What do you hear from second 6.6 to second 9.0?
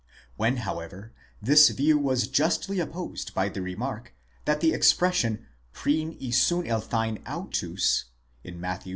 συνελθεῖν αὐτοὺς in Matthew (i.